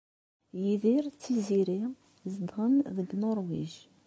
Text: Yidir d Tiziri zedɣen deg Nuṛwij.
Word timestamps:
Yidir 0.61 1.05
d 1.09 1.15
Tiziri 1.21 1.81
zedɣen 2.33 2.75
deg 2.97 3.09
Nuṛwij. 3.15 3.73